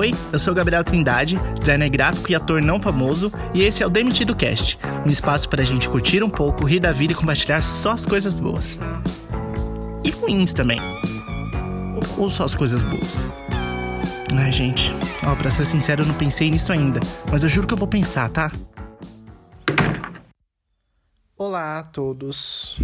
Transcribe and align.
Oi, 0.00 0.14
eu 0.32 0.38
sou 0.38 0.54
Gabriel 0.54 0.82
Trindade, 0.82 1.38
designer 1.58 1.90
gráfico 1.90 2.32
e 2.32 2.34
ator 2.34 2.62
não 2.62 2.80
famoso, 2.80 3.30
e 3.52 3.60
esse 3.60 3.82
é 3.82 3.86
o 3.86 3.90
Demitido 3.90 4.34
Cast, 4.34 4.78
um 5.04 5.10
espaço 5.10 5.46
para 5.46 5.60
a 5.60 5.64
gente 5.64 5.90
curtir 5.90 6.22
um 6.22 6.30
pouco, 6.30 6.64
rir 6.64 6.80
da 6.80 6.90
vida 6.90 7.12
e 7.12 7.14
compartilhar 7.14 7.60
só 7.60 7.90
as 7.90 8.06
coisas 8.06 8.38
boas. 8.38 8.78
E 10.02 10.10
ruins 10.10 10.54
também. 10.54 10.80
Ou 12.16 12.30
só 12.30 12.44
as 12.44 12.54
coisas 12.54 12.82
boas. 12.82 13.28
Ai, 14.34 14.50
gente, 14.50 14.90
ó, 15.22 15.34
pra 15.34 15.50
ser 15.50 15.66
sincero, 15.66 16.00
eu 16.02 16.06
não 16.06 16.14
pensei 16.14 16.50
nisso 16.50 16.72
ainda, 16.72 16.98
mas 17.30 17.42
eu 17.42 17.50
juro 17.50 17.66
que 17.66 17.74
eu 17.74 17.78
vou 17.78 17.86
pensar, 17.86 18.30
tá? 18.30 18.50
Olá 21.36 21.78
a 21.78 21.82
todos. 21.82 22.78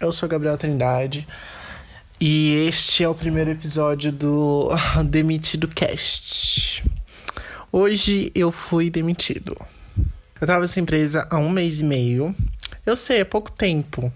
Eu 0.00 0.12
sou 0.12 0.28
Gabriel 0.28 0.56
Trindade. 0.56 1.26
E 2.24 2.68
este 2.68 3.02
é 3.02 3.08
o 3.08 3.16
primeiro 3.16 3.50
episódio 3.50 4.12
do 4.12 4.70
Demitido 5.10 5.66
Cast. 5.66 6.84
Hoje 7.72 8.30
eu 8.32 8.52
fui 8.52 8.90
demitido. 8.90 9.56
Eu 10.40 10.46
tava 10.46 10.60
nessa 10.60 10.78
empresa 10.78 11.26
há 11.28 11.36
um 11.36 11.50
mês 11.50 11.80
e 11.80 11.84
meio. 11.84 12.32
Eu 12.86 12.94
sei, 12.94 13.18
é 13.18 13.24
pouco 13.24 13.50
tempo. 13.50 14.12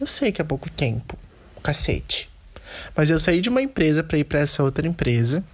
Eu 0.00 0.06
sei 0.08 0.32
que 0.32 0.42
é 0.42 0.44
pouco 0.44 0.68
tempo. 0.68 1.16
Cacete. 1.62 2.28
Mas 2.96 3.08
eu 3.08 3.20
saí 3.20 3.40
de 3.40 3.50
uma 3.50 3.62
empresa 3.62 4.02
para 4.02 4.18
ir 4.18 4.24
para 4.24 4.40
essa 4.40 4.64
outra 4.64 4.88
empresa. 4.88 5.44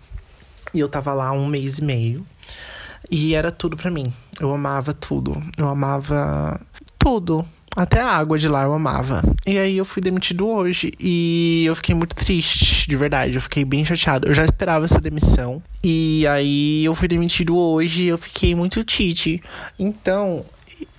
E 0.72 0.80
eu 0.80 0.88
tava 0.88 1.12
lá 1.12 1.26
há 1.26 1.32
um 1.32 1.46
mês 1.46 1.80
e 1.80 1.84
meio. 1.84 2.26
E 3.10 3.34
era 3.34 3.52
tudo 3.52 3.76
para 3.76 3.90
mim. 3.90 4.10
Eu 4.40 4.50
amava 4.54 4.94
tudo. 4.94 5.38
Eu 5.54 5.68
amava 5.68 6.58
tudo. 6.98 7.46
Até 7.76 8.00
a 8.00 8.08
água 8.08 8.38
de 8.38 8.48
lá 8.48 8.64
eu 8.64 8.72
amava. 8.72 9.22
E 9.46 9.58
aí 9.58 9.76
eu 9.76 9.84
fui 9.84 10.02
demitido 10.02 10.46
hoje 10.48 10.92
e 10.98 11.64
eu 11.64 11.76
fiquei 11.76 11.94
muito 11.94 12.16
triste, 12.16 12.88
de 12.88 12.96
verdade. 12.96 13.36
Eu 13.36 13.40
fiquei 13.40 13.64
bem 13.64 13.84
chateado. 13.84 14.26
Eu 14.26 14.34
já 14.34 14.44
esperava 14.44 14.84
essa 14.84 15.00
demissão. 15.00 15.62
E 15.82 16.26
aí 16.26 16.84
eu 16.84 16.94
fui 16.94 17.06
demitido 17.06 17.56
hoje 17.56 18.02
e 18.02 18.08
eu 18.08 18.18
fiquei 18.18 18.54
muito 18.54 18.82
tite. 18.82 19.40
Então, 19.78 20.44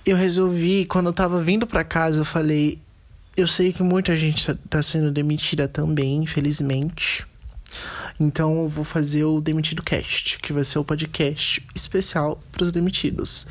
eu 0.04 0.16
resolvi, 0.16 0.86
quando 0.86 1.06
eu 1.06 1.12
tava 1.12 1.40
vindo 1.40 1.66
para 1.66 1.84
casa, 1.84 2.18
eu 2.20 2.24
falei: 2.24 2.78
eu 3.36 3.46
sei 3.46 3.72
que 3.72 3.82
muita 3.82 4.16
gente 4.16 4.46
tá, 4.46 4.56
tá 4.68 4.82
sendo 4.82 5.10
demitida 5.10 5.68
também, 5.68 6.22
infelizmente. 6.22 7.26
Então 8.18 8.62
eu 8.62 8.68
vou 8.68 8.84
fazer 8.84 9.24
o 9.24 9.40
Demitido 9.40 9.82
Cast, 9.82 10.38
que 10.38 10.52
vai 10.52 10.64
ser 10.64 10.78
o 10.78 10.84
podcast 10.84 11.62
especial 11.74 12.40
para 12.52 12.64
os 12.64 12.72
demitidos. 12.72 13.46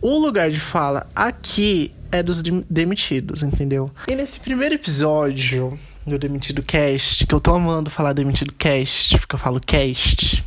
O 0.00 0.18
lugar 0.18 0.50
de 0.50 0.60
fala 0.60 1.08
aqui 1.14 1.94
é 2.12 2.22
dos 2.22 2.42
demitidos, 2.42 3.42
entendeu? 3.42 3.90
E 4.06 4.14
nesse 4.14 4.38
primeiro 4.40 4.74
episódio 4.74 5.78
do 6.06 6.18
Demitido 6.18 6.62
Cast, 6.62 7.26
que 7.26 7.34
eu 7.34 7.40
tô 7.40 7.52
amando 7.54 7.90
falar 7.90 8.12
Demitido 8.12 8.52
Cast, 8.52 9.18
porque 9.18 9.34
eu 9.34 9.38
falo 9.38 9.60
cast, 9.60 10.44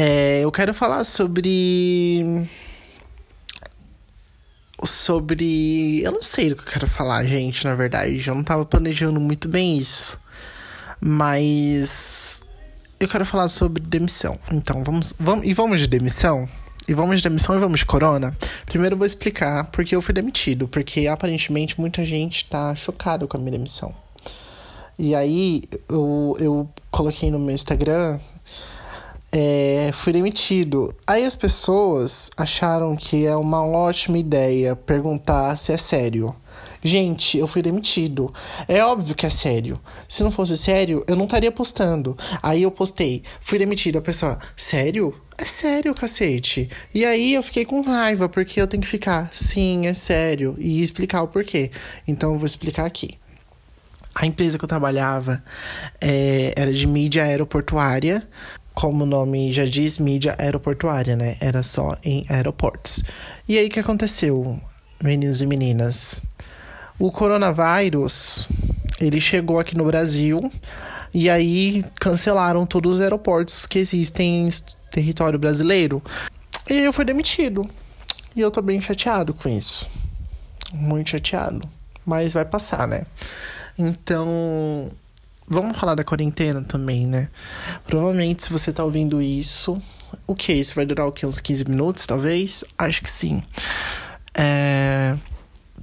é, 0.00 0.44
eu 0.44 0.52
quero 0.52 0.72
falar 0.72 1.02
sobre. 1.02 2.46
Sobre. 4.84 6.00
Eu 6.04 6.12
não 6.12 6.22
sei 6.22 6.48
do 6.48 6.54
que 6.54 6.62
eu 6.62 6.72
quero 6.72 6.86
falar, 6.86 7.24
gente, 7.24 7.64
na 7.64 7.74
verdade. 7.74 8.22
Eu 8.24 8.36
não 8.36 8.44
tava 8.44 8.64
planejando 8.64 9.18
muito 9.18 9.48
bem 9.48 9.76
isso. 9.76 10.16
Mas. 11.00 12.46
Eu 13.00 13.08
quero 13.08 13.26
falar 13.26 13.48
sobre 13.48 13.82
demissão. 13.82 14.38
Então, 14.52 14.84
vamos. 14.84 15.12
vamos 15.18 15.44
e 15.44 15.52
vamos 15.52 15.80
de 15.80 15.88
demissão? 15.88 16.48
E 16.88 16.94
vamos 16.94 17.18
de 17.18 17.28
demissão 17.28 17.54
e 17.54 17.60
vamos 17.60 17.80
de 17.80 17.86
corona? 17.86 18.34
Primeiro 18.64 18.94
eu 18.94 18.98
vou 18.98 19.06
explicar 19.06 19.64
porque 19.64 19.94
eu 19.94 20.00
fui 20.00 20.14
demitido. 20.14 20.66
Porque 20.66 21.06
aparentemente 21.06 21.78
muita 21.78 22.02
gente 22.02 22.46
tá 22.46 22.74
chocado 22.74 23.28
com 23.28 23.36
a 23.36 23.40
minha 23.40 23.52
demissão. 23.52 23.94
E 24.98 25.14
aí 25.14 25.64
eu, 25.86 26.34
eu 26.40 26.68
coloquei 26.90 27.30
no 27.30 27.38
meu 27.38 27.54
Instagram. 27.54 28.18
É, 29.30 29.90
fui 29.92 30.14
demitido. 30.14 30.94
Aí 31.06 31.26
as 31.26 31.34
pessoas 31.34 32.30
acharam 32.38 32.96
que 32.96 33.26
é 33.26 33.36
uma 33.36 33.62
ótima 33.62 34.16
ideia 34.16 34.74
perguntar 34.74 35.54
se 35.56 35.70
é 35.70 35.76
sério. 35.76 36.34
Gente, 36.82 37.36
eu 37.36 37.46
fui 37.46 37.60
demitido. 37.60 38.32
É 38.66 38.82
óbvio 38.82 39.14
que 39.14 39.26
é 39.26 39.30
sério. 39.30 39.78
Se 40.08 40.22
não 40.22 40.30
fosse 40.30 40.56
sério, 40.56 41.04
eu 41.06 41.16
não 41.16 41.26
estaria 41.26 41.52
postando. 41.52 42.16
Aí 42.42 42.62
eu 42.62 42.70
postei, 42.70 43.22
fui 43.42 43.58
demitido. 43.58 43.98
A 43.98 44.02
pessoa, 44.02 44.38
sério? 44.56 45.14
É 45.40 45.44
sério, 45.44 45.94
cacete. 45.94 46.68
E 46.92 47.04
aí 47.04 47.34
eu 47.34 47.44
fiquei 47.44 47.64
com 47.64 47.80
raiva, 47.80 48.28
porque 48.28 48.60
eu 48.60 48.66
tenho 48.66 48.82
que 48.82 48.88
ficar, 48.88 49.28
sim, 49.32 49.86
é 49.86 49.94
sério, 49.94 50.56
e 50.58 50.82
explicar 50.82 51.22
o 51.22 51.28
porquê. 51.28 51.70
Então 52.08 52.32
eu 52.32 52.38
vou 52.38 52.44
explicar 52.44 52.84
aqui. 52.84 53.16
A 54.12 54.26
empresa 54.26 54.58
que 54.58 54.64
eu 54.64 54.68
trabalhava 54.68 55.40
é, 56.00 56.52
era 56.56 56.72
de 56.72 56.84
mídia 56.88 57.22
aeroportuária, 57.22 58.26
como 58.74 59.04
o 59.04 59.06
nome 59.06 59.52
já 59.52 59.64
diz, 59.64 60.00
mídia 60.00 60.34
aeroportuária, 60.36 61.14
né? 61.14 61.36
Era 61.40 61.62
só 61.62 61.96
em 62.02 62.26
aeroportos. 62.28 63.04
E 63.48 63.56
aí 63.56 63.68
o 63.68 63.70
que 63.70 63.78
aconteceu, 63.78 64.60
meninos 65.00 65.40
e 65.40 65.46
meninas? 65.46 66.20
O 66.98 67.12
coronavírus, 67.12 68.48
ele 69.00 69.20
chegou 69.20 69.60
aqui 69.60 69.76
no 69.76 69.84
Brasil 69.84 70.50
e 71.12 71.28
aí 71.30 71.84
cancelaram 71.98 72.66
todos 72.66 72.94
os 72.94 73.00
aeroportos 73.00 73.66
que 73.66 73.78
existem 73.78 74.46
em 74.46 74.50
território 74.90 75.38
brasileiro. 75.38 76.02
E 76.68 76.74
eu 76.74 76.92
fui 76.92 77.04
demitido. 77.04 77.68
E 78.36 78.40
eu 78.40 78.50
tô 78.50 78.60
bem 78.62 78.80
chateado 78.80 79.32
com 79.34 79.48
isso. 79.48 79.88
Muito 80.72 81.10
chateado. 81.10 81.68
Mas 82.04 82.32
vai 82.32 82.44
passar, 82.44 82.86
né? 82.86 83.04
Então, 83.78 84.90
vamos 85.46 85.76
falar 85.78 85.94
da 85.94 86.04
quarentena 86.04 86.62
também, 86.62 87.06
né? 87.06 87.28
Provavelmente, 87.86 88.44
se 88.44 88.52
você 88.52 88.72
tá 88.72 88.84
ouvindo 88.84 89.22
isso, 89.22 89.80
o 90.26 90.34
que? 90.34 90.52
Isso 90.52 90.74
vai 90.74 90.84
durar 90.84 91.06
o 91.06 91.12
quê? 91.12 91.26
Uns 91.26 91.40
15 91.40 91.64
minutos, 91.64 92.06
talvez? 92.06 92.64
Acho 92.76 93.02
que 93.02 93.10
sim. 93.10 93.42
É... 94.34 95.16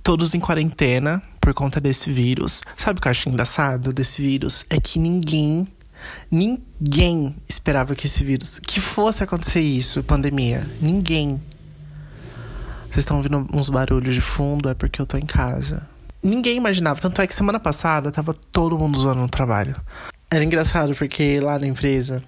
Todos 0.04 0.36
em 0.36 0.40
quarentena 0.40 1.22
por 1.46 1.54
conta 1.54 1.80
desse 1.80 2.12
vírus. 2.12 2.64
Sabe 2.76 2.98
o 2.98 3.02
que 3.02 3.08
eu 3.08 3.12
acho 3.12 3.30
engraçado 3.30 3.94
desse 3.94 4.20
vírus? 4.20 4.66
É 4.68 4.80
que 4.80 4.98
ninguém 4.98 5.68
Ninguém 6.30 7.36
esperava 7.50 7.96
que 7.96 8.06
esse 8.06 8.24
vírus, 8.24 8.60
que 8.60 8.80
fosse 8.80 9.24
acontecer 9.24 9.62
isso, 9.62 10.04
pandemia. 10.04 10.68
Ninguém. 10.80 11.42
Vocês 12.86 12.98
estão 12.98 13.18
ouvindo 13.18 13.48
uns 13.52 13.70
barulhos 13.70 14.14
de 14.14 14.22
fundo, 14.22 14.70
é 14.70 14.76
porque 14.76 15.02
eu 15.02 15.06
tô 15.06 15.18
em 15.18 15.26
casa. 15.26 15.88
Ninguém 16.22 16.58
imaginava, 16.58 17.00
tanto 17.00 17.22
é 17.22 17.28
que 17.28 17.34
semana 17.34 17.60
passada 17.60 18.12
tava 18.12 18.36
todo 18.52 18.78
mundo 18.78 19.00
zoando 19.00 19.22
no 19.22 19.30
trabalho. 19.30 19.76
Era 20.30 20.44
engraçado 20.44 20.94
porque 20.96 21.40
lá 21.40 21.58
na 21.58 21.66
empresa 21.66 22.24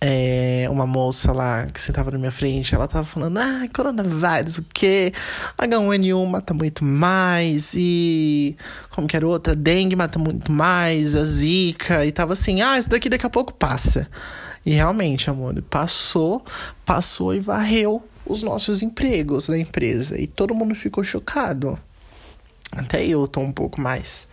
é, 0.00 0.66
uma 0.70 0.86
moça 0.86 1.32
lá 1.32 1.66
que 1.66 1.80
sentava 1.80 2.10
na 2.10 2.18
minha 2.18 2.30
frente, 2.30 2.74
ela 2.74 2.86
tava 2.86 3.04
falando, 3.04 3.38
ah, 3.38 3.66
coronavírus, 3.74 4.58
o 4.58 4.64
quê? 4.72 5.12
H1N1 5.58 6.26
mata 6.26 6.52
muito 6.52 6.84
mais, 6.84 7.74
e 7.74 8.56
como 8.90 9.08
que 9.08 9.16
era 9.16 9.26
outra? 9.26 9.56
Dengue 9.56 9.96
mata 9.96 10.18
muito 10.18 10.52
mais, 10.52 11.14
a 11.14 11.24
zika, 11.24 12.04
e 12.04 12.12
tava 12.12 12.34
assim, 12.34 12.60
ah, 12.60 12.78
isso 12.78 12.90
daqui 12.90 13.08
daqui 13.08 13.26
a 13.26 13.30
pouco 13.30 13.52
passa. 13.54 14.08
E 14.64 14.72
realmente, 14.72 15.30
amor, 15.30 15.62
passou, 15.70 16.44
passou 16.84 17.34
e 17.34 17.40
varreu 17.40 18.02
os 18.26 18.42
nossos 18.42 18.82
empregos 18.82 19.48
na 19.48 19.56
empresa. 19.56 20.20
E 20.20 20.26
todo 20.26 20.54
mundo 20.54 20.74
ficou 20.74 21.04
chocado. 21.04 21.78
Até 22.72 23.06
eu 23.06 23.28
tô 23.28 23.40
um 23.40 23.52
pouco 23.52 23.80
mais 23.80 24.26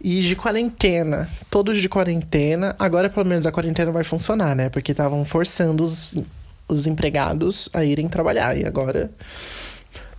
e 0.00 0.20
de 0.20 0.34
quarentena. 0.34 1.28
Todos 1.50 1.80
de 1.80 1.88
quarentena. 1.88 2.74
Agora, 2.78 3.10
pelo 3.10 3.26
menos, 3.26 3.44
a 3.44 3.52
quarentena 3.52 3.90
vai 3.90 4.02
funcionar, 4.02 4.56
né? 4.56 4.68
Porque 4.68 4.92
estavam 4.92 5.24
forçando 5.24 5.84
os, 5.84 6.16
os 6.66 6.86
empregados 6.86 7.68
a 7.72 7.84
irem 7.84 8.08
trabalhar. 8.08 8.56
E 8.56 8.64
agora. 8.64 9.10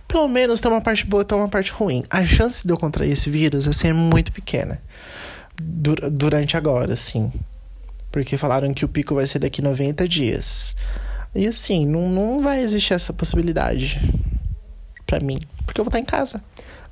Pelo 0.06 0.28
menos 0.28 0.60
tem 0.60 0.70
uma 0.70 0.80
parte 0.80 1.06
boa 1.06 1.22
e 1.22 1.24
tem 1.24 1.36
uma 1.36 1.48
parte 1.48 1.72
ruim. 1.72 2.04
A 2.10 2.24
chance 2.24 2.66
de 2.66 2.72
eu 2.72 2.78
contrair 2.78 3.12
esse 3.12 3.30
vírus, 3.30 3.66
assim, 3.66 3.88
é 3.88 3.92
muito 3.92 4.30
pequena. 4.30 4.80
Dur 5.60 6.10
durante 6.10 6.56
agora, 6.56 6.92
assim. 6.92 7.32
Porque 8.10 8.36
falaram 8.36 8.72
que 8.74 8.84
o 8.84 8.88
pico 8.88 9.14
vai 9.14 9.26
ser 9.26 9.38
daqui 9.38 9.62
90 9.62 10.06
dias. 10.06 10.76
E 11.34 11.46
assim, 11.46 11.86
não, 11.86 12.10
não 12.10 12.42
vai 12.42 12.60
existir 12.60 12.92
essa 12.92 13.12
possibilidade 13.12 13.98
para 15.06 15.18
mim. 15.18 15.38
Porque 15.64 15.80
eu 15.80 15.84
vou 15.84 15.88
estar 15.88 15.98
em 15.98 16.04
casa. 16.04 16.44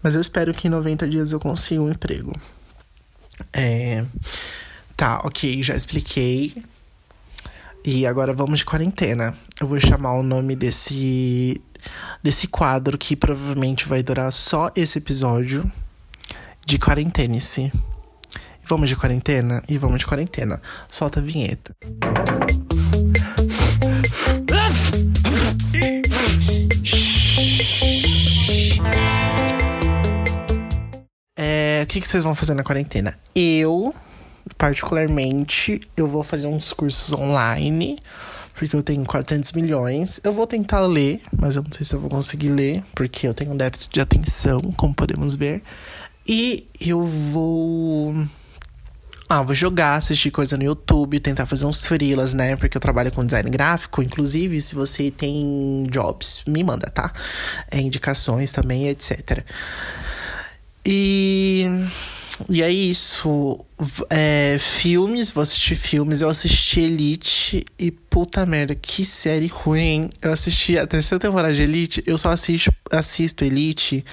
Mas 0.03 0.15
eu 0.15 0.21
espero 0.23 0.55
que 0.55 0.67
em 0.67 0.71
90 0.71 1.07
dias 1.07 1.31
eu 1.31 1.39
consiga 1.39 1.83
um 1.83 1.91
emprego. 1.91 2.33
É... 3.53 4.05
Tá, 4.97 5.21
ok, 5.25 5.63
já 5.63 5.75
expliquei. 5.75 6.55
E 7.85 8.07
agora 8.07 8.33
vamos 8.33 8.59
de 8.59 8.65
quarentena. 8.65 9.35
Eu 9.59 9.67
vou 9.67 9.81
chamar 9.81 10.13
o 10.15 10.23
nome 10.23 10.55
desse 10.55 11.61
desse 12.23 12.47
quadro 12.47 12.99
que 12.99 13.17
provavelmente 13.17 13.89
vai 13.89 14.03
durar 14.03 14.31
só 14.31 14.71
esse 14.77 14.99
episódio 14.99 15.71
de 16.67 16.79
quarentena-se. 16.79 17.73
Vamos 18.65 18.89
de 18.89 18.97
quarentena 18.97 19.63
e 19.69 19.79
vamos 19.79 20.01
de 20.01 20.07
quarentena. 20.07 20.61
Solta 20.89 21.21
a 21.21 21.23
vinheta. 21.23 21.75
Que, 31.87 32.01
que 32.01 32.07
vocês 32.07 32.23
vão 32.23 32.35
fazer 32.35 32.55
na 32.55 32.63
quarentena? 32.63 33.15
Eu, 33.35 33.95
particularmente, 34.57 35.81
eu 35.97 36.07
vou 36.07 36.25
fazer 36.25 36.47
uns 36.47 36.73
cursos 36.73 37.13
online, 37.13 37.99
porque 38.55 38.77
eu 38.77 38.83
tenho 38.83 39.05
400 39.05 39.53
milhões. 39.53 40.21
Eu 40.23 40.33
vou 40.33 40.47
tentar 40.47 40.81
ler, 40.81 41.23
mas 41.37 41.57
eu 41.57 41.63
não 41.63 41.73
sei 41.73 41.85
se 41.85 41.95
eu 41.95 42.01
vou 42.01 42.11
conseguir 42.11 42.51
ler, 42.51 42.85
porque 42.95 43.27
eu 43.27 43.35
tenho 43.35 43.53
um 43.53 43.57
déficit 43.57 43.95
de 43.95 44.01
atenção, 44.01 44.61
como 44.77 44.95
podemos 44.95 45.35
ver. 45.35 45.63
E 46.27 46.69
eu 46.81 47.05
vou. 47.05 48.15
Ah, 49.29 49.43
vou 49.43 49.55
jogar, 49.55 49.95
assistir 49.95 50.31
coisa 50.31 50.57
no 50.57 50.65
YouTube, 50.65 51.21
tentar 51.21 51.47
fazer 51.47 51.65
uns 51.65 51.87
freelas, 51.87 52.35
né? 52.35 52.57
Porque 52.57 52.77
eu 52.77 52.81
trabalho 52.81 53.13
com 53.13 53.25
design 53.25 53.49
gráfico. 53.49 54.03
Inclusive, 54.03 54.61
se 54.61 54.75
você 54.75 55.11
tem 55.11 55.87
jobs, 55.89 56.43
me 56.47 56.63
manda, 56.65 56.91
tá? 56.91 57.13
É, 57.71 57.81
indicações 57.81 58.53
também, 58.53 58.89
etc. 58.89 59.45
E. 60.91 61.67
E 62.49 62.63
é 62.63 62.71
isso. 62.71 63.65
É, 64.09 64.57
filmes, 64.59 65.31
vou 65.31 65.43
assistir 65.43 65.77
filmes. 65.77 66.21
Eu 66.21 66.29
assisti 66.29 66.81
Elite 66.81 67.65
e 67.79 67.91
puta 67.91 68.45
merda, 68.47 68.75
que 68.75 69.05
série 69.05 69.47
ruim. 69.47 70.11
Eu 70.21 70.33
assisti 70.33 70.79
a 70.79 70.87
terceira 70.87 71.21
temporada 71.21 71.55
de 71.55 71.63
Elite. 71.63 72.03
Eu 72.07 72.17
só 72.17 72.31
assisto, 72.31 72.73
assisto 72.91 73.45
Elite 73.45 74.05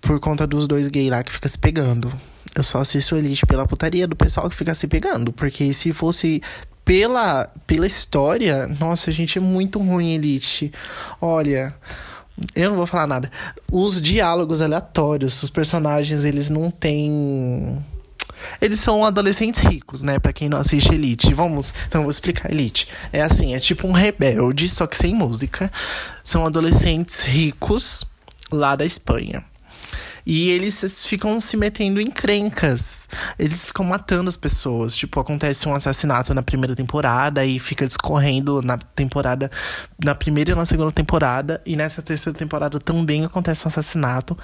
por 0.00 0.18
conta 0.18 0.46
dos 0.46 0.66
dois 0.66 0.88
gays 0.88 1.10
lá 1.10 1.22
que 1.22 1.32
fica 1.32 1.48
se 1.48 1.58
pegando. 1.58 2.12
Eu 2.54 2.62
só 2.62 2.80
assisto 2.80 3.16
Elite 3.16 3.46
pela 3.46 3.66
putaria 3.66 4.06
do 4.06 4.16
pessoal 4.16 4.48
que 4.48 4.56
fica 4.56 4.74
se 4.74 4.88
pegando. 4.88 5.32
Porque 5.32 5.72
se 5.72 5.92
fosse 5.92 6.42
pela, 6.84 7.46
pela 7.66 7.86
história, 7.86 8.66
nossa, 8.80 9.12
gente, 9.12 9.38
é 9.38 9.40
muito 9.40 9.78
ruim 9.78 10.14
Elite. 10.14 10.72
Olha. 11.20 11.74
Eu 12.54 12.70
não 12.70 12.76
vou 12.76 12.86
falar 12.86 13.06
nada. 13.06 13.30
Os 13.70 14.00
diálogos 14.00 14.60
aleatórios, 14.60 15.42
os 15.42 15.50
personagens, 15.50 16.24
eles 16.24 16.50
não 16.50 16.70
têm. 16.70 17.84
Eles 18.60 18.80
são 18.80 19.04
adolescentes 19.04 19.60
ricos, 19.60 20.02
né? 20.02 20.18
Pra 20.18 20.32
quem 20.32 20.48
não 20.48 20.58
assiste 20.58 20.92
Elite. 20.92 21.32
Vamos. 21.32 21.72
Então, 21.86 22.02
vou 22.02 22.10
explicar 22.10 22.50
Elite. 22.50 22.88
É 23.12 23.22
assim: 23.22 23.54
é 23.54 23.60
tipo 23.60 23.86
um 23.86 23.92
rebelde, 23.92 24.68
só 24.68 24.86
que 24.86 24.96
sem 24.96 25.14
música. 25.14 25.70
São 26.24 26.44
adolescentes 26.44 27.20
ricos 27.20 28.04
lá 28.50 28.76
da 28.76 28.84
Espanha. 28.84 29.44
E 30.24 30.50
eles 30.50 31.06
ficam 31.06 31.40
se 31.40 31.56
metendo 31.56 32.00
em 32.00 32.10
crencas. 32.10 33.08
Eles 33.38 33.66
ficam 33.66 33.84
matando 33.84 34.28
as 34.28 34.36
pessoas. 34.36 34.94
Tipo, 34.94 35.20
acontece 35.20 35.68
um 35.68 35.74
assassinato 35.74 36.32
na 36.32 36.42
primeira 36.42 36.76
temporada 36.76 37.44
e 37.44 37.58
fica 37.58 37.86
discorrendo 37.86 38.62
na 38.62 38.78
temporada. 38.78 39.50
Na 40.02 40.14
primeira 40.14 40.52
e 40.52 40.54
na 40.54 40.66
segunda 40.66 40.92
temporada. 40.92 41.60
E 41.66 41.76
nessa 41.76 42.02
terceira 42.02 42.38
temporada 42.38 42.78
também 42.78 43.24
acontece 43.24 43.64
um 43.64 43.68
assassinato. 43.68 44.36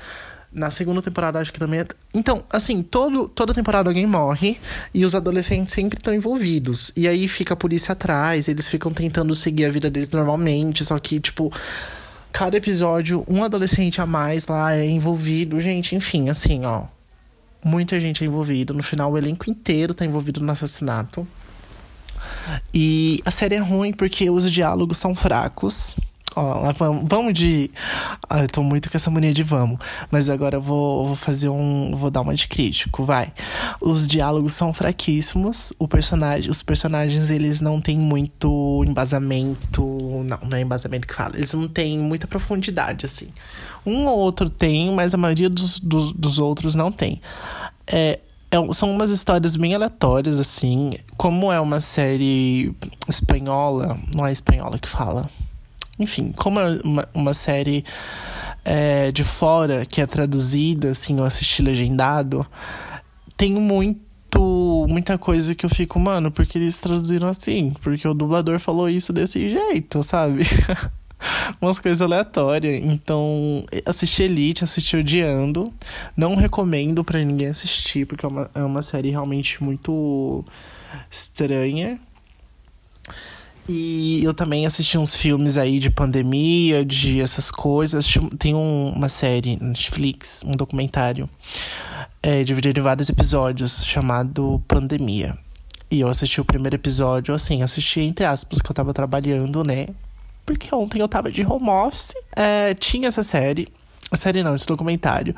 Na 0.51 0.71
segunda 0.71 1.03
temporada, 1.03 1.39
acho 1.39 1.53
que 1.53 1.59
também 1.59 1.81
é. 1.81 1.87
Então, 2.15 2.43
assim, 2.51 2.83
todo, 2.83 3.29
toda 3.29 3.53
temporada 3.53 3.91
alguém 3.91 4.07
morre 4.07 4.59
e 4.95 5.05
os 5.05 5.15
adolescentes 5.15 5.75
sempre 5.75 5.99
estão 5.99 6.15
envolvidos. 6.15 6.91
E 6.97 7.07
aí 7.07 7.29
fica 7.29 7.53
a 7.53 7.57
polícia 7.57 7.93
atrás, 7.93 8.49
eles 8.49 8.67
ficam 8.67 8.91
tentando 8.91 9.35
seguir 9.35 9.67
a 9.67 9.71
vida 9.71 9.91
deles 9.91 10.11
normalmente, 10.11 10.87
só 10.87 10.99
que, 10.99 11.21
tipo 11.21 11.53
cada 12.33 12.57
episódio, 12.57 13.25
um 13.29 13.43
adolescente 13.43 14.01
a 14.01 14.07
mais 14.07 14.47
lá 14.47 14.75
é 14.75 14.87
envolvido. 14.87 15.61
Gente, 15.61 15.95
enfim, 15.95 16.29
assim, 16.29 16.65
ó. 16.65 16.85
Muita 17.65 17.99
gente 17.99 18.23
é 18.23 18.27
envolvida. 18.27 18.73
No 18.73 18.83
final, 18.83 19.13
o 19.13 19.19
elenco 19.19 19.51
inteiro 19.51 19.93
tá 19.93 20.05
envolvido 20.05 20.41
no 20.41 20.53
assassinato. 20.53 21.27
E 22.73 23.21
a 23.25 23.31
série 23.31 23.57
é 23.57 23.59
ruim 23.59 23.93
porque 23.93 24.31
os 24.31 24.51
diálogos 24.51 24.97
são 24.97 25.15
fracos. 25.15 25.97
Vamos, 26.77 27.09
vamos 27.09 27.35
de. 27.35 27.71
Ah, 28.29 28.43
eu 28.43 28.49
tô 28.49 28.63
muito 28.63 28.91
com 28.91 28.97
essa 28.97 29.11
mania 29.11 29.33
de 29.33 29.43
vamos. 29.43 29.79
Mas 30.11 30.29
agora 30.29 30.57
eu 30.57 30.61
vou, 30.61 31.09
vou 31.09 31.17
fazer 31.17 31.49
um. 31.49 31.95
Vou 31.95 32.11
dar 32.11 32.21
uma 32.21 32.35
de 32.35 32.47
crítico, 32.49 33.05
vai. 33.05 33.33
Os 33.81 34.07
diálogos 34.07 34.53
são 34.53 34.73
fraquíssimos. 34.73 35.73
O 35.79 35.89
personagem, 35.89 36.51
os 36.51 36.63
personagens, 36.63 37.31
eles 37.31 37.61
não 37.61 37.81
têm 37.81 37.99
muito 37.99 38.85
embasamento. 38.87 39.83
Não, 40.29 40.49
não 40.49 40.57
é 40.57 40.61
embasamento 40.61 41.07
que 41.07 41.15
fala. 41.15 41.37
Eles 41.37 41.53
não 41.55 41.69
têm 41.69 41.99
muita 41.99 42.27
profundidade, 42.27 43.07
assim. 43.07 43.29
Um 43.85 44.07
ou 44.07 44.19
outro 44.19 44.49
tem, 44.49 44.93
mas 44.93 45.15
a 45.15 45.17
maioria 45.17 45.49
dos, 45.49 45.79
dos, 45.81 46.13
dos 46.13 46.39
outros 46.39 46.75
não 46.75 46.93
tem. 46.93 47.21
É, 47.87 48.21
é, 48.51 48.73
são 48.73 48.91
umas 48.91 49.11
histórias 49.11 49.57
bem 49.57 49.75
aleatórias, 49.75 50.39
assim. 50.39 50.95
Como 51.17 51.53
é 51.53 51.61
uma 51.61 51.81
série 51.81 52.75
espanhola, 53.09 53.99
não 54.15 54.27
é 54.27 54.33
espanhola 54.33 54.79
que 54.79 54.89
fala 54.89 55.29
enfim, 55.99 56.33
como 56.37 56.61
é 56.61 56.81
uma, 56.85 57.09
uma 57.13 57.35
série 57.35 57.85
é, 58.65 59.11
de 59.11 59.25
fora 59.25 59.85
que 59.85 60.01
é 60.01 60.07
traduzida, 60.07 60.91
assim, 60.91 61.19
eu 61.19 61.25
assisti 61.25 61.63
legendado, 61.63 62.47
tem 63.37 63.53
muito 63.53 64.09
muita 64.87 65.17
coisa 65.17 65.55
que 65.55 65.65
eu 65.65 65.71
fico, 65.71 65.99
mano, 65.99 66.31
porque 66.31 66.59
eles 66.59 66.79
traduziram 66.79 67.29
assim? 67.29 67.75
Porque 67.83 68.07
o 68.07 68.15
dublador 68.15 68.59
falou 68.61 68.89
isso 68.89 69.13
desse 69.13 69.49
jeito, 69.49 70.03
sabe? 70.03 70.43
Umas 71.61 71.79
coisas 71.79 72.01
aleatórias. 72.01 72.81
Então, 72.85 73.65
assisti 73.85 74.25
Elite, 74.25 74.65
assisti 74.65 74.97
Odiando. 74.97 75.73
Não 76.17 76.37
recomendo 76.37 77.03
para 77.03 77.25
ninguém 77.25 77.49
assistir, 77.49 78.07
porque 78.07 78.25
é 78.25 78.29
uma, 78.29 78.51
é 78.55 78.63
uma 78.63 78.83
série 78.83 79.11
realmente 79.11 79.63
muito 79.63 80.45
estranha. 81.11 81.99
E 83.69 84.25
eu 84.25 84.33
também 84.33 84.65
assisti 84.65 84.97
uns 84.97 85.15
filmes 85.15 85.59
aí 85.59 85.79
de 85.79 85.91
pandemia, 85.91 86.83
de 86.85 87.21
essas 87.21 87.51
coisas. 87.51 88.07
Tem 88.39 88.55
um, 88.55 88.93
uma 88.97 89.11
série 89.11 89.59
Netflix, 89.61 90.43
um 90.47 90.53
documentário, 90.53 91.29
é, 92.23 92.43
dividido 92.43 92.81
em 92.81 92.83
vários 92.83 93.11
episódios, 93.11 93.85
chamado 93.85 94.63
Pandemia. 94.67 95.37
E 95.91 96.01
eu 96.01 96.09
assisti 96.09 96.41
o 96.41 96.45
primeiro 96.45 96.77
episódio, 96.77 97.35
assim, 97.35 97.63
assisti 97.63 98.01
entre 98.01 98.25
aspas, 98.25 98.63
que 98.63 98.71
eu 98.71 98.75
tava 98.75 98.95
trabalhando, 98.95 99.63
né? 99.63 99.87
Porque 100.47 100.75
ontem 100.75 101.01
eu 101.01 101.09
tava 101.09 101.31
de 101.31 101.45
home 101.45 101.69
office. 101.69 102.15
É, 102.35 102.73
tinha 102.73 103.09
essa 103.09 103.23
série. 103.23 103.69
A 104.11 104.17
série 104.17 104.43
não, 104.43 104.55
esse 104.55 104.67
documentário. 104.67 105.35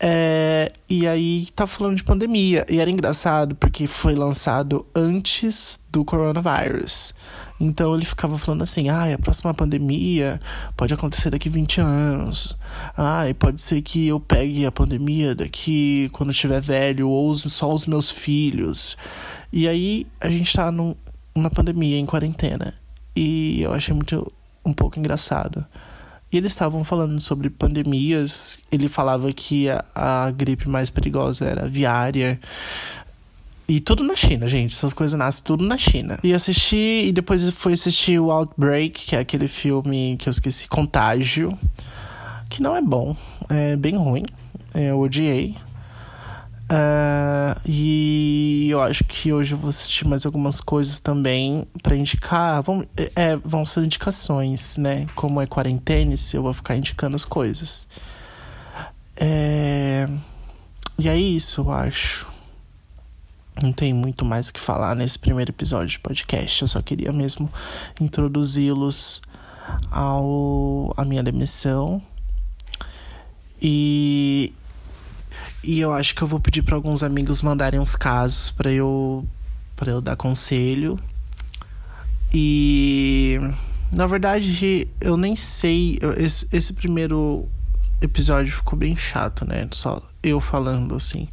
É, 0.00 0.72
e 0.88 1.06
aí 1.06 1.46
tava 1.54 1.68
falando 1.68 1.96
de 1.96 2.04
pandemia. 2.04 2.64
E 2.70 2.80
era 2.80 2.90
engraçado 2.90 3.54
porque 3.54 3.86
foi 3.86 4.14
lançado 4.14 4.86
antes 4.94 5.78
do 5.90 6.04
coronavírus. 6.04 7.14
Então 7.60 7.94
ele 7.94 8.04
ficava 8.04 8.38
falando 8.38 8.62
assim: 8.62 8.88
ah, 8.88 9.12
a 9.12 9.18
próxima 9.18 9.52
pandemia 9.52 10.40
pode 10.76 10.94
acontecer 10.94 11.30
daqui 11.30 11.50
20 11.50 11.80
anos. 11.82 12.56
Ah, 12.96 13.28
e 13.28 13.34
pode 13.34 13.60
ser 13.60 13.82
que 13.82 14.08
eu 14.08 14.18
pegue 14.18 14.64
a 14.64 14.72
pandemia 14.72 15.34
daqui 15.34 16.08
quando 16.12 16.30
eu 16.30 16.34
estiver 16.34 16.60
velho, 16.60 17.08
ou 17.08 17.34
só 17.34 17.72
os 17.72 17.86
meus 17.86 18.10
filhos. 18.10 18.96
E 19.52 19.68
aí 19.68 20.06
a 20.20 20.30
gente 20.30 20.52
tá 20.52 20.72
num, 20.72 20.94
numa 21.34 21.50
pandemia, 21.50 21.98
em 21.98 22.06
quarentena. 22.06 22.74
E 23.14 23.60
eu 23.62 23.72
achei 23.72 23.94
muito 23.94 24.32
um 24.64 24.72
pouco 24.72 24.98
engraçado. 24.98 25.64
E 26.34 26.36
eles 26.36 26.50
estavam 26.50 26.82
falando 26.82 27.20
sobre 27.20 27.48
pandemias. 27.48 28.58
Ele 28.72 28.88
falava 28.88 29.32
que 29.32 29.70
a, 29.70 29.84
a 29.94 30.30
gripe 30.32 30.68
mais 30.68 30.90
perigosa 30.90 31.44
era 31.44 31.66
aviária. 31.66 32.40
E 33.68 33.78
tudo 33.78 34.02
na 34.02 34.16
China, 34.16 34.48
gente. 34.48 34.74
Essas 34.74 34.92
coisas 34.92 35.16
nascem 35.16 35.44
tudo 35.44 35.64
na 35.64 35.76
China. 35.76 36.18
E 36.24 36.34
assisti, 36.34 37.04
e 37.06 37.12
depois 37.12 37.48
fui 37.50 37.74
assistir 37.74 38.18
o 38.18 38.32
Outbreak, 38.32 39.06
que 39.06 39.14
é 39.14 39.20
aquele 39.20 39.46
filme 39.46 40.16
que 40.18 40.28
eu 40.28 40.32
esqueci, 40.32 40.66
Contágio. 40.66 41.56
Que 42.50 42.60
não 42.60 42.74
é 42.74 42.82
bom, 42.82 43.16
é 43.48 43.76
bem 43.76 43.96
ruim. 43.96 44.24
Eu 44.74 44.98
odiei. 44.98 45.54
Uh, 46.64 47.60
e 47.66 48.68
eu 48.70 48.80
acho 48.80 49.04
que 49.04 49.32
hoje 49.32 49.52
eu 49.52 49.58
vou 49.58 49.68
assistir 49.68 50.06
mais 50.06 50.24
algumas 50.24 50.60
coisas 50.60 50.98
também 50.98 51.66
para 51.82 51.94
indicar. 51.94 52.62
Vão, 52.62 52.86
é, 53.14 53.36
vão 53.36 53.66
ser 53.66 53.84
indicações, 53.84 54.78
né? 54.78 55.06
Como 55.14 55.40
é 55.40 55.46
quarentena, 55.46 56.14
eu 56.32 56.42
vou 56.42 56.54
ficar 56.54 56.76
indicando 56.76 57.16
as 57.16 57.24
coisas. 57.24 57.86
É... 59.16 60.08
E 60.98 61.08
é 61.08 61.16
isso, 61.16 61.60
eu 61.60 61.70
acho. 61.70 62.26
Não 63.62 63.72
tem 63.72 63.92
muito 63.92 64.24
mais 64.24 64.48
o 64.48 64.52
que 64.52 64.60
falar 64.60 64.96
nesse 64.96 65.18
primeiro 65.18 65.50
episódio 65.50 65.88
de 65.88 65.98
podcast. 65.98 66.62
Eu 66.62 66.68
só 66.68 66.80
queria 66.80 67.12
mesmo 67.12 67.50
introduzi-los 68.00 69.22
ao 69.90 70.92
a 70.96 71.04
minha 71.04 71.22
demissão. 71.22 72.02
E 73.60 74.52
e 75.64 75.80
eu 75.80 75.92
acho 75.92 76.14
que 76.14 76.22
eu 76.22 76.28
vou 76.28 76.40
pedir 76.40 76.62
para 76.62 76.74
alguns 76.74 77.02
amigos 77.02 77.42
mandarem 77.42 77.80
uns 77.80 77.96
casos 77.96 78.50
para 78.50 78.70
eu 78.70 79.26
para 79.76 79.90
eu 79.90 80.00
dar 80.00 80.16
conselho. 80.16 80.98
E 82.32 83.38
na 83.92 84.06
verdade, 84.06 84.88
eu 85.00 85.16
nem 85.16 85.36
sei, 85.36 85.98
esse, 86.16 86.48
esse 86.52 86.72
primeiro 86.72 87.48
episódio 88.00 88.52
ficou 88.52 88.78
bem 88.78 88.96
chato, 88.96 89.46
né? 89.46 89.68
Só 89.70 90.02
eu 90.22 90.40
falando 90.40 90.96
assim. 90.96 91.28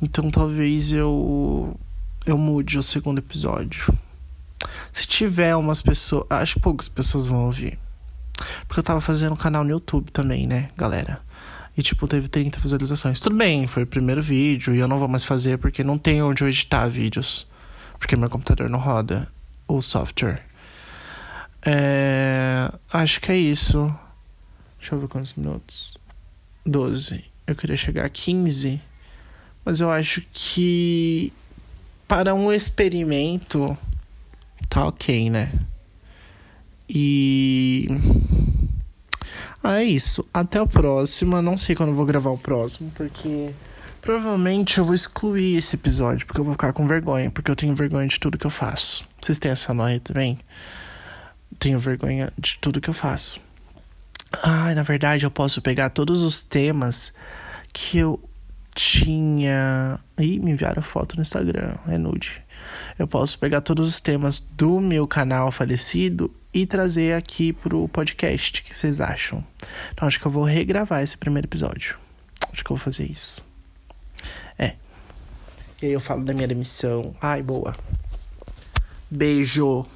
Então 0.00 0.28
talvez 0.28 0.92
eu 0.92 1.78
eu 2.26 2.36
mude 2.36 2.78
o 2.78 2.82
segundo 2.82 3.18
episódio. 3.18 3.96
Se 4.92 5.06
tiver 5.06 5.56
umas 5.56 5.82
pessoas, 5.82 6.24
acho 6.30 6.54
que 6.54 6.60
poucas 6.60 6.88
pessoas 6.88 7.26
vão 7.26 7.46
ouvir. 7.46 7.78
Porque 8.66 8.80
eu 8.80 8.84
tava 8.84 9.00
fazendo 9.00 9.32
um 9.32 9.36
canal 9.36 9.64
no 9.64 9.70
YouTube 9.70 10.10
também, 10.10 10.46
né, 10.46 10.70
galera? 10.76 11.20
E, 11.76 11.82
tipo, 11.82 12.06
teve 12.06 12.28
30 12.28 12.58
visualizações. 12.58 13.20
Tudo 13.20 13.36
bem, 13.36 13.66
foi 13.66 13.84
o 13.84 13.86
primeiro 13.86 14.22
vídeo 14.22 14.74
e 14.74 14.78
eu 14.78 14.88
não 14.88 14.98
vou 14.98 15.08
mais 15.08 15.24
fazer 15.24 15.58
porque 15.58 15.82
não 15.82 15.96
tem 15.96 16.22
onde 16.22 16.42
eu 16.42 16.48
editar 16.48 16.86
vídeos. 16.88 17.46
Porque 17.98 18.16
meu 18.16 18.28
computador 18.28 18.68
não 18.68 18.78
roda 18.78 19.28
o 19.66 19.80
software. 19.80 20.42
É... 21.64 22.70
Acho 22.92 23.20
que 23.20 23.32
é 23.32 23.36
isso. 23.36 23.94
Deixa 24.78 24.94
eu 24.94 25.00
ver 25.00 25.08
quantos 25.08 25.34
minutos. 25.34 25.96
12. 26.66 27.24
Eu 27.46 27.56
queria 27.56 27.76
chegar 27.76 28.04
a 28.04 28.08
15. 28.08 28.80
Mas 29.64 29.80
eu 29.80 29.90
acho 29.90 30.22
que 30.32 31.32
para 32.08 32.34
um 32.34 32.52
experimento 32.52 33.76
tá 34.68 34.86
ok, 34.86 35.30
né? 35.30 35.52
E. 36.88 37.88
Ah, 39.62 39.80
é 39.80 39.84
isso. 39.84 40.24
Até 40.32 40.60
o 40.60 40.66
próximo. 40.66 41.36
Eu 41.36 41.42
não 41.42 41.56
sei 41.56 41.74
quando 41.74 41.90
eu 41.90 41.94
vou 41.94 42.04
gravar 42.04 42.30
o 42.30 42.38
próximo, 42.38 42.90
porque 42.94 43.50
provavelmente 44.00 44.78
eu 44.78 44.84
vou 44.84 44.94
excluir 44.94 45.56
esse 45.56 45.76
episódio, 45.76 46.26
porque 46.26 46.40
eu 46.40 46.44
vou 46.44 46.54
ficar 46.54 46.72
com 46.72 46.86
vergonha, 46.86 47.30
porque 47.30 47.50
eu 47.50 47.56
tenho 47.56 47.74
vergonha 47.74 48.08
de 48.08 48.18
tudo 48.18 48.36
que 48.36 48.46
eu 48.46 48.50
faço. 48.50 49.04
Vocês 49.20 49.38
têm 49.38 49.52
essa 49.52 49.72
noia 49.72 50.00
também? 50.00 50.38
Tenho 51.58 51.78
vergonha 51.78 52.32
de 52.36 52.58
tudo 52.60 52.80
que 52.80 52.90
eu 52.90 52.94
faço. 52.94 53.40
Ah, 54.42 54.74
na 54.74 54.82
verdade, 54.82 55.24
eu 55.24 55.30
posso 55.30 55.60
pegar 55.60 55.90
todos 55.90 56.22
os 56.22 56.42
temas 56.42 57.14
que 57.72 57.98
eu 57.98 58.18
tinha. 58.74 59.98
Ih, 60.18 60.38
me 60.38 60.52
enviaram 60.52 60.82
foto 60.82 61.16
no 61.16 61.22
Instagram, 61.22 61.74
é 61.88 61.98
nude. 61.98 62.42
Eu 62.98 63.06
posso 63.06 63.38
pegar 63.38 63.60
todos 63.60 63.88
os 63.88 64.00
temas 64.00 64.40
do 64.40 64.80
meu 64.80 65.06
canal 65.06 65.50
falecido 65.50 66.34
e 66.52 66.66
trazer 66.66 67.14
aqui 67.14 67.52
pro 67.52 67.88
podcast. 67.88 68.60
O 68.60 68.64
que 68.64 68.74
vocês 68.74 69.00
acham? 69.00 69.44
Então, 69.92 70.06
acho 70.06 70.20
que 70.20 70.26
eu 70.26 70.30
vou 70.30 70.44
regravar 70.44 71.02
esse 71.02 71.16
primeiro 71.16 71.46
episódio. 71.46 71.96
Acho 72.52 72.64
que 72.64 72.70
eu 72.70 72.76
vou 72.76 72.84
fazer 72.84 73.10
isso. 73.10 73.42
É. 74.58 74.74
E 75.82 75.86
aí 75.86 75.92
eu 75.92 76.00
falo 76.00 76.24
da 76.24 76.34
minha 76.34 76.48
demissão. 76.48 77.14
Ai, 77.20 77.42
boa. 77.42 77.74
Beijo. 79.10 79.86